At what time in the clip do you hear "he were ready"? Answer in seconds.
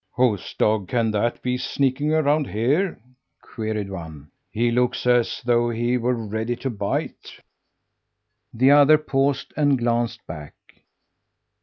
5.69-6.55